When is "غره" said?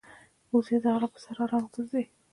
0.93-1.07